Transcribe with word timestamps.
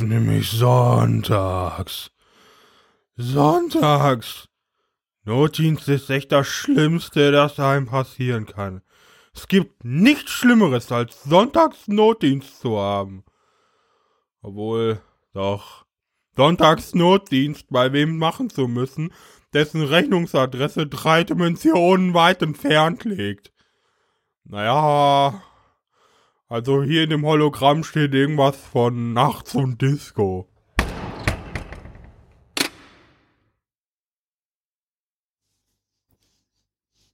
nämlich 0.00 0.50
sonntags. 0.50 2.10
Sonntags. 3.16 4.48
Notdienst 5.24 5.88
ist 5.88 6.08
echt 6.08 6.32
das 6.32 6.46
Schlimmste, 6.46 7.32
das 7.32 7.58
einem 7.58 7.86
passieren 7.86 8.46
kann. 8.46 8.82
Es 9.34 9.48
gibt 9.48 9.84
nichts 9.84 10.30
Schlimmeres, 10.30 10.90
als 10.90 11.22
sonntags 11.24 11.88
Notdienst 11.88 12.60
zu 12.60 12.78
haben. 12.78 13.24
Obwohl, 14.42 15.00
doch, 15.32 15.84
sonntags 16.36 16.94
Notdienst 16.94 17.66
bei 17.70 17.92
wem 17.92 18.18
machen 18.18 18.50
zu 18.50 18.68
müssen, 18.68 19.12
dessen 19.52 19.82
Rechnungsadresse 19.82 20.86
drei 20.86 21.24
Dimensionen 21.24 22.14
weit 22.14 22.42
entfernt 22.42 23.04
liegt. 23.04 23.52
Naja, 24.44 25.42
also 26.50 26.82
hier 26.82 27.04
in 27.04 27.10
dem 27.10 27.24
Hologramm 27.24 27.84
steht 27.84 28.12
irgendwas 28.12 28.56
von 28.56 29.12
Nachts 29.12 29.54
und 29.54 29.80
Disco. 29.80 30.48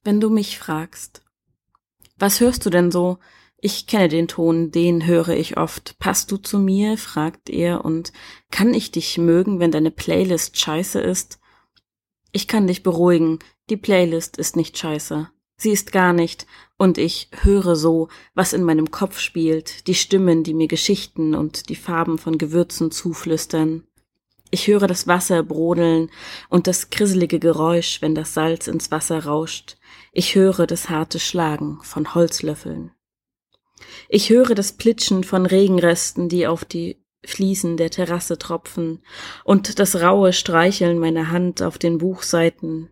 Wenn 0.03 0.19
du 0.19 0.29
mich 0.29 0.57
fragst, 0.57 1.23
was 2.17 2.39
hörst 2.39 2.65
du 2.65 2.71
denn 2.71 2.91
so? 2.91 3.19
Ich 3.59 3.85
kenne 3.85 4.07
den 4.07 4.27
Ton, 4.27 4.71
den 4.71 5.05
höre 5.05 5.29
ich 5.29 5.57
oft. 5.57 5.99
Passt 5.99 6.31
du 6.31 6.37
zu 6.37 6.57
mir? 6.57 6.97
fragt 6.97 7.49
er 7.49 7.85
und 7.85 8.13
kann 8.49 8.73
ich 8.73 8.91
dich 8.91 9.17
mögen, 9.19 9.59
wenn 9.59 9.71
deine 9.71 9.91
Playlist 9.91 10.57
scheiße 10.57 10.99
ist? 10.99 11.39
Ich 12.31 12.47
kann 12.47 12.65
dich 12.65 12.81
beruhigen, 12.81 13.39
die 13.69 13.77
Playlist 13.77 14.37
ist 14.37 14.55
nicht 14.55 14.77
scheiße. 14.77 15.29
Sie 15.59 15.71
ist 15.71 15.91
gar 15.91 16.13
nicht, 16.13 16.45
und 16.77 16.99
ich 16.99 17.29
höre 17.41 17.75
so, 17.75 18.09
was 18.35 18.53
in 18.53 18.63
meinem 18.63 18.91
Kopf 18.91 19.19
spielt, 19.19 19.87
die 19.87 19.95
Stimmen, 19.95 20.43
die 20.43 20.53
mir 20.53 20.67
Geschichten 20.67 21.33
und 21.33 21.69
die 21.69 21.75
Farben 21.75 22.19
von 22.19 22.37
Gewürzen 22.37 22.91
zuflüstern. 22.91 23.83
Ich 24.51 24.67
höre 24.67 24.87
das 24.87 25.07
Wasser 25.07 25.43
brodeln 25.43 26.09
und 26.49 26.67
das 26.67 26.89
krisselige 26.91 27.39
Geräusch, 27.39 28.01
wenn 28.01 28.15
das 28.15 28.33
Salz 28.33 28.67
ins 28.67 28.91
Wasser 28.91 29.25
rauscht. 29.25 29.77
Ich 30.13 30.35
höre 30.35 30.67
das 30.67 30.89
harte 30.89 31.19
Schlagen 31.19 31.79
von 31.81 32.13
Holzlöffeln. 32.13 32.91
Ich 34.09 34.29
höre 34.29 34.55
das 34.55 34.73
Plitschen 34.73 35.23
von 35.23 35.45
Regenresten, 35.45 36.29
die 36.29 36.47
auf 36.47 36.65
die 36.65 37.03
Fliesen 37.25 37.77
der 37.77 37.89
Terrasse 37.89 38.37
tropfen, 38.37 39.03
und 39.43 39.79
das 39.79 39.97
raue 40.01 40.33
Streicheln 40.33 40.99
meiner 40.99 41.29
Hand 41.29 41.61
auf 41.61 41.77
den 41.77 41.97
Buchseiten, 41.97 42.89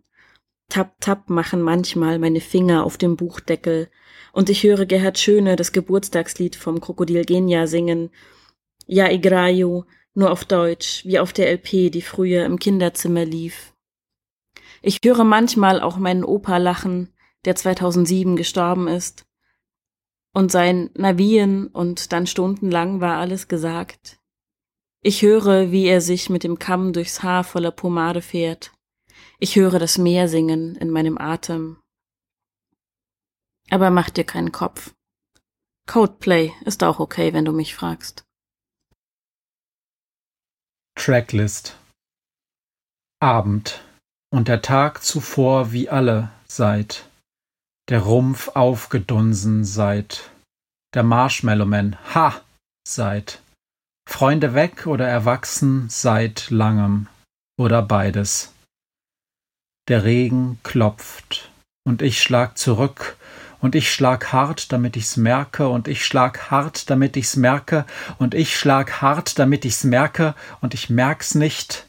Tap, 0.69 0.99
tap 0.99 1.30
machen 1.30 1.61
manchmal 1.61 2.19
meine 2.19 2.41
Finger 2.41 2.83
auf 2.83 2.97
dem 2.97 3.16
Buchdeckel, 3.16 3.89
und 4.33 4.49
ich 4.49 4.63
höre 4.63 4.85
Gerhard 4.85 5.17
Schöne 5.17 5.55
das 5.55 5.71
Geburtstagslied 5.71 6.55
vom 6.55 6.81
Krokodil 6.81 7.23
Genia 7.23 7.67
singen. 7.67 8.09
Ja, 8.86 9.09
igraju, 9.09 9.86
nur 10.13 10.31
auf 10.31 10.43
Deutsch, 10.45 11.05
wie 11.05 11.19
auf 11.19 11.33
der 11.33 11.52
LP, 11.52 11.89
die 11.89 12.02
früher 12.02 12.45
im 12.45 12.59
Kinderzimmer 12.59 13.25
lief. 13.25 13.73
Ich 14.81 14.99
höre 15.03 15.23
manchmal 15.23 15.81
auch 15.81 15.97
meinen 15.97 16.23
Opa 16.23 16.58
lachen, 16.58 17.13
der 17.45 17.55
2007 17.55 18.36
gestorben 18.36 18.87
ist. 18.87 19.26
Und 20.33 20.52
sein 20.52 20.89
Navien 20.95 21.67
und 21.67 22.11
dann 22.11 22.27
stundenlang 22.27 22.99
war 23.02 23.17
alles 23.17 23.47
gesagt. 23.47 24.20
Ich 25.02 25.21
höre, 25.21 25.71
wie 25.71 25.86
er 25.86 26.02
sich 26.02 26.30
mit 26.30 26.43
dem 26.43 26.59
Kamm 26.59 26.92
durchs 26.92 27.23
Haar 27.23 27.43
voller 27.43 27.71
Pomade 27.71 28.21
fährt. 28.21 28.74
Ich 29.45 29.58
höre 29.58 29.78
das 29.78 30.00
Meer 30.00 30.28
singen 30.28 30.76
in 30.76 30.89
meinem 30.89 31.20
Atem. 31.20 31.80
Aber 33.70 33.92
mach 33.92 34.10
dir 34.10 34.23
keinen 34.23 34.52
Kopf. 34.52 34.95
Codeplay 35.88 36.52
ist 36.61 36.83
auch 36.83 37.00
okay, 37.00 37.32
wenn 37.32 37.45
du 37.45 37.52
mich 37.52 37.76
fragst. 37.76 38.23
Tracklist 40.98 41.78
Abend 43.22 43.83
und 44.33 44.48
der 44.48 44.64
Tag 44.64 45.04
zuvor 45.04 45.72
wie 45.72 45.89
alle 45.89 46.32
seid, 46.48 47.08
der 47.89 48.00
Rumpf 48.00 48.48
aufgedunsen 48.56 49.64
seid, 49.64 50.32
der 50.95 51.04
Marshmallowman, 51.04 52.00
ha, 52.16 52.42
seid, 52.83 53.44
Freunde 54.10 54.56
weg 54.56 54.88
oder 54.88 55.08
erwachsen 55.08 55.88
seit 55.88 56.50
langem 56.50 57.10
oder 57.60 57.83
beides. 57.83 58.55
Der 59.87 60.03
Regen 60.03 60.59
klopft, 60.63 61.51
und 61.87 62.01
ich 62.01 62.21
schlag 62.21 62.57
zurück, 62.57 63.17
und 63.61 63.75
ich 63.75 63.91
schlag 63.91 64.31
hart, 64.31 64.71
damit 64.71 64.95
ich's 64.95 65.17
merke, 65.17 65.67
und 65.67 65.87
ich 65.87 66.05
schlag 66.05 66.49
hart, 66.51 66.89
damit 66.89 67.17
ich's 67.17 67.35
merke, 67.35 67.85
und 68.17 68.33
ich 68.33 68.57
schlag 68.57 69.01
hart, 69.01 69.39
damit 69.39 69.65
ich's 69.65 69.83
merke, 69.83 70.35
und 70.61 70.73
ich 70.73 70.89
merk's 70.89 71.35
nicht, 71.35 71.85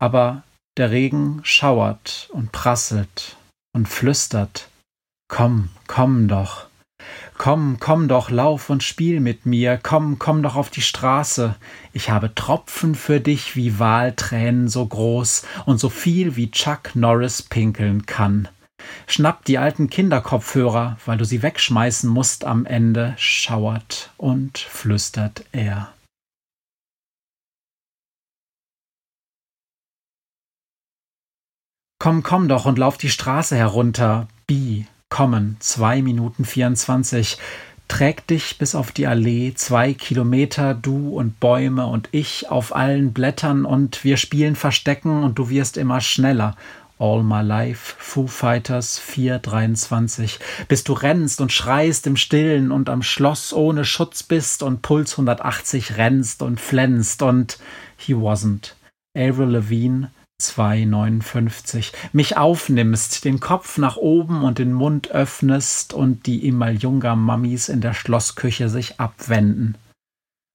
aber 0.00 0.42
der 0.76 0.90
Regen 0.90 1.40
schauert 1.44 2.28
und 2.32 2.50
prasselt 2.50 3.36
und 3.72 3.88
flüstert. 3.88 4.68
Komm, 5.28 5.70
komm 5.86 6.28
doch. 6.28 6.66
Komm, 7.38 7.78
komm 7.80 8.08
doch, 8.08 8.30
lauf 8.30 8.70
und 8.70 8.82
spiel 8.82 9.20
mit 9.20 9.46
mir, 9.46 9.78
komm, 9.82 10.18
komm 10.18 10.42
doch 10.42 10.56
auf 10.56 10.70
die 10.70 10.82
Straße. 10.82 11.56
Ich 11.92 12.10
habe 12.10 12.34
Tropfen 12.34 12.94
für 12.94 13.20
dich 13.20 13.56
wie 13.56 13.78
Wahltränen 13.78 14.68
so 14.68 14.86
groß 14.86 15.46
und 15.66 15.78
so 15.78 15.88
viel 15.88 16.36
wie 16.36 16.50
Chuck 16.50 16.94
Norris 16.94 17.42
pinkeln 17.42 18.06
kann. 18.06 18.48
Schnapp 19.06 19.44
die 19.44 19.58
alten 19.58 19.90
Kinderkopfhörer, 19.90 20.98
weil 21.04 21.18
du 21.18 21.24
sie 21.24 21.42
wegschmeißen 21.42 22.08
musst 22.08 22.44
am 22.44 22.66
Ende, 22.66 23.14
schauert 23.16 24.10
und 24.16 24.58
flüstert 24.58 25.44
er. 25.52 25.92
Komm, 31.98 32.24
komm 32.24 32.48
doch 32.48 32.64
und 32.64 32.78
lauf 32.78 32.98
die 32.98 33.10
Straße 33.10 33.56
herunter, 33.56 34.26
Bi, 34.48 34.88
kommen, 35.12 35.56
zwei 35.60 36.00
Minuten 36.00 36.46
vierundzwanzig. 36.46 37.36
Trägt 37.86 38.30
dich 38.30 38.56
bis 38.56 38.74
auf 38.74 38.92
die 38.92 39.06
Allee, 39.06 39.52
zwei 39.54 39.92
Kilometer, 39.92 40.72
du 40.72 41.10
und 41.10 41.38
Bäume 41.38 41.84
und 41.84 42.08
ich 42.12 42.50
auf 42.50 42.74
allen 42.74 43.12
Blättern 43.12 43.66
und 43.66 44.04
wir 44.04 44.16
spielen 44.16 44.56
Verstecken 44.56 45.22
und 45.22 45.38
du 45.38 45.50
wirst 45.50 45.76
immer 45.76 46.00
schneller. 46.00 46.56
All 46.98 47.22
My 47.22 47.42
Life, 47.42 47.94
Foo 47.98 48.26
Fighters 48.26 48.98
423, 48.98 50.38
bis 50.68 50.82
du 50.82 50.94
rennst 50.94 51.42
und 51.42 51.52
schreist 51.52 52.06
im 52.06 52.16
Stillen 52.16 52.72
und 52.72 52.88
am 52.88 53.02
Schloss 53.02 53.52
ohne 53.52 53.84
Schutz 53.84 54.22
bist 54.22 54.62
und 54.62 54.80
Puls 54.80 55.12
180 55.12 55.98
rennst 55.98 56.40
und 56.40 56.58
flänzt 56.58 57.20
und 57.20 57.58
He 57.98 58.14
Wasn't. 58.14 58.72
Avril 59.14 59.50
Lavigne, 59.50 60.10
2,59 60.42 61.92
mich 62.12 62.36
aufnimmst, 62.36 63.24
den 63.24 63.40
Kopf 63.40 63.78
nach 63.78 63.96
oben 63.96 64.42
und 64.42 64.58
den 64.58 64.72
Mund 64.72 65.10
öffnest 65.10 65.94
und 65.94 66.26
die 66.26 66.46
Imaljunga-Mammis 66.46 67.68
in 67.68 67.80
der 67.80 67.94
Schlossküche 67.94 68.68
sich 68.68 69.00
abwenden. 69.00 69.76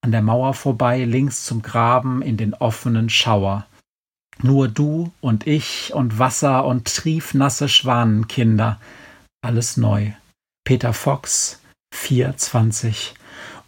An 0.01 0.11
der 0.11 0.21
Mauer 0.21 0.53
vorbei, 0.53 1.03
links 1.05 1.43
zum 1.43 1.61
Graben 1.61 2.21
in 2.21 2.37
den 2.37 2.53
offenen 2.53 3.09
Schauer. 3.09 3.65
Nur 4.41 4.67
du 4.67 5.11
und 5.19 5.47
ich 5.47 5.93
und 5.93 6.19
Wasser 6.19 6.65
und 6.65 6.85
triefnasse 6.85 7.67
Schwanenkinder. 7.69 8.79
Alles 9.41 9.77
neu. 9.77 10.11
Peter 10.63 10.93
Fox, 10.93 11.59
420. 11.93 13.15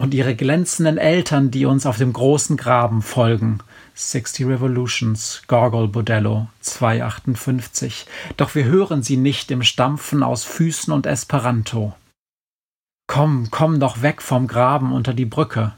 Und 0.01 0.13
ihre 0.13 0.33
glänzenden 0.33 0.97
Eltern, 0.97 1.51
die 1.51 1.65
uns 1.65 1.85
auf 1.85 1.97
dem 1.97 2.13
großen 2.13 2.55
Graben 2.55 3.01
folgen. 3.01 3.59
60 3.95 4.47
Revolutions, 4.47 5.43
Gorgol 5.47 5.89
Bodello, 5.89 6.47
258. 6.61 8.05
Doch 8.37 8.55
wir 8.55 8.63
hören 8.63 9.03
sie 9.03 9.17
nicht 9.17 9.51
im 9.51 9.61
Stampfen 9.61 10.23
aus 10.23 10.45
Füßen 10.45 10.93
und 10.93 11.05
Esperanto. 11.05 11.93
Komm, 13.07 13.49
komm 13.51 13.81
doch 13.81 14.01
weg 14.01 14.21
vom 14.21 14.47
Graben 14.47 14.93
unter 14.93 15.13
die 15.13 15.25
Brücke. 15.25 15.73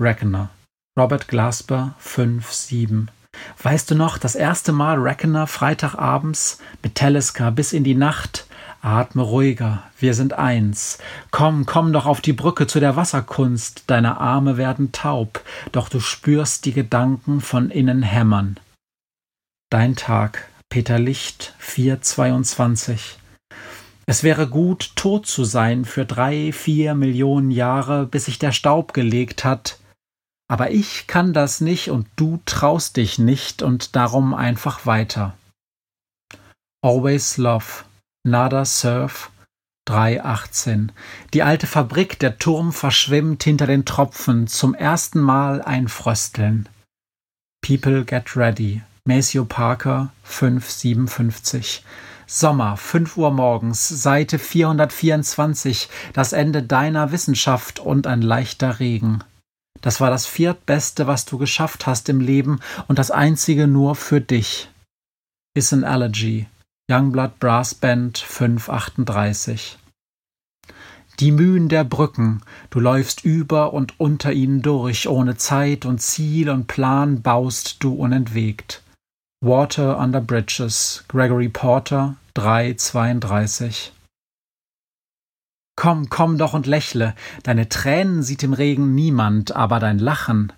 Reckoner. 0.00 0.48
Robert 0.98 1.28
Glasper, 1.28 1.94
5-7. 2.02 3.08
Weißt 3.62 3.90
du 3.90 3.94
noch, 3.94 4.16
das 4.16 4.34
erste 4.34 4.72
Mal 4.72 4.96
Reckoner 4.98 5.46
Freitagabends 5.46 6.58
mit 6.82 6.94
Teleska 6.94 7.50
bis 7.50 7.74
in 7.74 7.84
die 7.84 7.94
Nacht? 7.94 8.47
Atme 8.80 9.22
ruhiger, 9.22 9.82
wir 9.98 10.14
sind 10.14 10.34
eins. 10.34 10.98
Komm, 11.30 11.66
komm 11.66 11.92
doch 11.92 12.06
auf 12.06 12.20
die 12.20 12.32
Brücke 12.32 12.66
zu 12.66 12.78
der 12.78 12.96
Wasserkunst, 12.96 13.84
deine 13.88 14.18
Arme 14.18 14.56
werden 14.56 14.92
taub, 14.92 15.42
doch 15.72 15.88
du 15.88 16.00
spürst 16.00 16.64
die 16.64 16.72
Gedanken 16.72 17.40
von 17.40 17.70
innen 17.70 18.02
hämmern. 18.02 18.58
Dein 19.70 19.96
Tag, 19.96 20.48
Peter 20.68 20.98
Licht, 20.98 21.54
422. 21.58 23.18
Es 24.06 24.22
wäre 24.22 24.48
gut, 24.48 24.92
tot 24.94 25.26
zu 25.26 25.44
sein 25.44 25.84
für 25.84 26.06
drei, 26.06 26.52
vier 26.52 26.94
Millionen 26.94 27.50
Jahre, 27.50 28.06
bis 28.06 28.24
sich 28.26 28.38
der 28.38 28.52
Staub 28.52 28.94
gelegt 28.94 29.44
hat. 29.44 29.78
Aber 30.50 30.70
ich 30.70 31.06
kann 31.06 31.34
das 31.34 31.60
nicht 31.60 31.90
und 31.90 32.06
du 32.16 32.40
traust 32.46 32.96
dich 32.96 33.18
nicht 33.18 33.60
und 33.60 33.96
darum 33.96 34.32
einfach 34.32 34.86
weiter. 34.86 35.36
Always 36.80 37.36
Love 37.36 37.84
Nada 38.24 38.64
Surf 38.64 39.30
318. 39.86 40.92
Die 41.32 41.42
alte 41.42 41.66
Fabrik, 41.66 42.18
der 42.18 42.38
Turm 42.38 42.72
verschwimmt 42.72 43.42
hinter 43.42 43.66
den 43.66 43.84
Tropfen, 43.86 44.46
zum 44.46 44.74
ersten 44.74 45.20
Mal 45.20 45.62
ein 45.62 45.88
Frösteln. 45.88 46.68
People 47.62 48.04
get 48.04 48.36
ready. 48.36 48.82
Maceo 49.04 49.46
Parker, 49.46 50.12
557. 50.24 51.82
Sommer, 52.26 52.76
5 52.76 53.16
Uhr 53.16 53.30
morgens, 53.30 53.88
Seite 53.88 54.38
424, 54.38 55.88
das 56.12 56.34
Ende 56.34 56.62
deiner 56.62 57.10
Wissenschaft 57.10 57.80
und 57.80 58.06
ein 58.06 58.20
leichter 58.20 58.80
Regen. 58.80 59.24
Das 59.80 60.02
war 60.02 60.10
das 60.10 60.26
viertbeste, 60.26 61.06
was 61.06 61.24
du 61.24 61.38
geschafft 61.38 61.86
hast 61.86 62.10
im 62.10 62.20
Leben 62.20 62.60
und 62.86 62.98
das 62.98 63.10
einzige 63.10 63.66
nur 63.66 63.94
für 63.94 64.20
dich. 64.20 64.68
Is 65.54 65.72
an 65.72 65.84
Allergy. 65.84 66.46
Youngblood 66.90 67.38
Brass 67.38 67.74
Band 67.74 68.16
538. 68.16 69.76
Die 71.20 71.32
Mühen 71.32 71.68
der 71.68 71.84
Brücken, 71.84 72.40
du 72.70 72.80
läufst 72.80 73.26
über 73.26 73.74
und 73.74 74.00
unter 74.00 74.32
ihnen 74.32 74.62
durch, 74.62 75.06
ohne 75.06 75.36
Zeit 75.36 75.84
und 75.84 76.00
Ziel 76.00 76.48
und 76.48 76.66
Plan 76.66 77.20
baust 77.20 77.84
du 77.84 77.92
unentwegt. 77.92 78.82
Water 79.44 79.98
Under 79.98 80.22
Bridges, 80.22 81.04
Gregory 81.08 81.50
Porter, 81.50 82.16
3,32. 82.36 83.90
Komm, 85.76 86.08
komm 86.08 86.38
doch 86.38 86.54
und 86.54 86.66
lächle. 86.66 87.14
Deine 87.42 87.68
Tränen 87.68 88.22
sieht 88.22 88.42
im 88.42 88.54
Regen 88.54 88.94
niemand, 88.94 89.54
aber 89.54 89.78
dein 89.78 89.98
Lachen. 89.98 90.54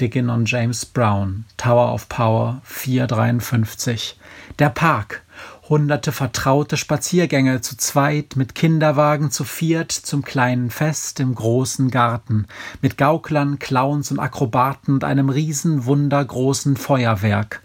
Diggin 0.00 0.28
on 0.28 0.44
James 0.44 0.84
Brown, 0.84 1.46
Tower 1.56 1.92
of 1.92 2.08
Power, 2.08 2.60
4,53. 2.68 4.14
Der 4.58 4.68
Park. 4.68 5.22
Hunderte 5.68 6.12
vertraute 6.12 6.76
Spaziergänge 6.76 7.60
zu 7.60 7.76
zweit, 7.76 8.36
mit 8.36 8.54
Kinderwagen 8.54 9.32
zu 9.32 9.42
viert 9.42 9.90
zum 9.90 10.22
kleinen 10.22 10.70
Fest 10.70 11.18
im 11.18 11.34
großen 11.34 11.90
Garten, 11.90 12.46
mit 12.82 12.96
Gauklern, 12.96 13.58
Clowns 13.58 14.12
und 14.12 14.20
Akrobaten 14.20 14.94
und 14.94 15.02
einem 15.02 15.28
riesen 15.28 15.84
wundergroßen 15.84 16.76
Feuerwerk. 16.76 17.62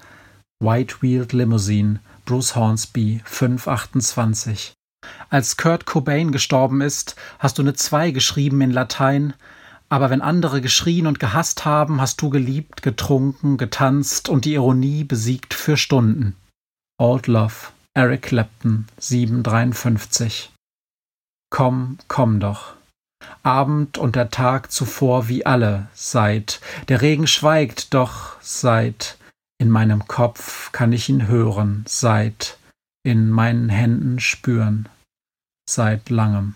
White-Wheeled 0.63 1.33
Limousine, 1.33 1.99
Bruce 2.25 2.55
Hornsby, 2.55 3.21
528. 3.23 4.73
Als 5.29 5.57
Kurt 5.57 5.85
Cobain 5.85 6.31
gestorben 6.31 6.81
ist, 6.81 7.15
hast 7.37 7.59
du 7.59 7.61
eine 7.61 7.75
2 7.75 8.09
geschrieben 8.09 8.61
in 8.61 8.71
Latein, 8.71 9.35
aber 9.89 10.09
wenn 10.09 10.21
andere 10.21 10.61
geschrien 10.61 11.05
und 11.05 11.19
gehasst 11.19 11.65
haben, 11.65 12.01
hast 12.01 12.19
du 12.21 12.31
geliebt, 12.31 12.81
getrunken, 12.81 13.57
getanzt 13.57 14.27
und 14.27 14.45
die 14.45 14.53
Ironie 14.53 15.03
besiegt 15.03 15.53
für 15.53 15.77
Stunden. 15.77 16.35
Old 16.97 17.27
Love, 17.27 17.69
Eric 17.93 18.21
Clapton, 18.21 18.87
753. 18.99 20.49
Komm, 21.49 21.97
komm 22.07 22.39
doch. 22.39 22.75
Abend 23.43 23.97
und 23.97 24.15
der 24.15 24.29
Tag 24.29 24.71
zuvor 24.71 25.27
wie 25.27 25.45
alle, 25.45 25.89
seit, 25.93 26.61
der 26.87 27.01
Regen 27.01 27.27
schweigt, 27.27 27.93
doch 27.93 28.41
seit, 28.41 29.17
in 29.59 29.69
meinem 29.69 30.07
Kopf 30.07 30.71
kann 30.71 30.93
ich 30.93 31.09
ihn 31.09 31.27
hören, 31.27 31.83
seit 31.85 32.57
in 33.03 33.29
meinen 33.29 33.67
Händen 33.67 34.21
spüren, 34.21 34.87
seit 35.69 36.09
langem. 36.09 36.55